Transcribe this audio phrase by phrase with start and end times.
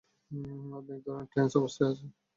[0.71, 2.09] আপনি একধরনের টেন্স অবস্থায় আছেন।